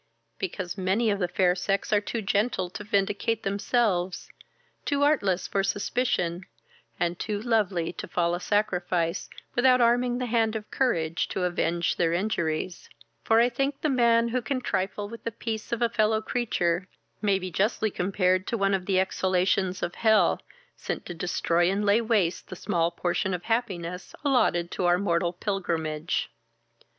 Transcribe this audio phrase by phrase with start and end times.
[0.39, 4.31] "Because many of the fair sex are too gentle to vindicate themselves,
[4.83, 6.47] too artless for suspicion,
[6.99, 11.97] and too lovely to fall a sacrifice, without arming the hand of courage to avenge
[11.97, 12.89] their injuries;
[13.23, 16.87] for I think the man, who can trifle with the peace of a fellow creature,
[17.21, 20.41] may be justly compared to one of the exhalations of hell,
[20.75, 25.31] sent to destroy and lay waste the small portion of happiness allotted to our mortal
[25.31, 26.31] pilgrimage."